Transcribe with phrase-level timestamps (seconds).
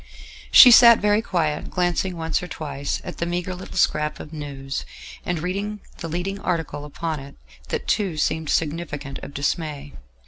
[0.49, 4.83] She sat very quiet, glancing once or twice at the meagre little scrap of news,
[5.23, 7.35] and read the leading article upon it:
[7.67, 9.93] that too seemed significant of dismay.